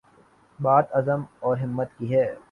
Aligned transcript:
بات 0.59 0.95
عزم 0.95 1.21
اور 1.39 1.57
ہمت 1.57 1.89
کی 1.97 2.15
ہے۔ 2.15 2.25